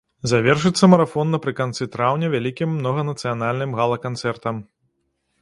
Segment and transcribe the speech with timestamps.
[0.29, 4.55] Завершыцца марафон напрыканцы траўня вялікім многанацыянальным гала-канцэртам.